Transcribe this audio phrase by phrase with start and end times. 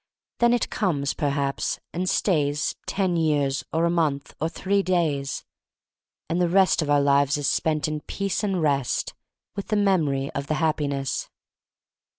[0.39, 5.45] Then it comes, perhaps, and stays ten years, or a month, or three days,
[6.27, 9.13] and the rest of our lives is spent in peace and rest—
[9.55, 11.29] with the memory of the Happiness.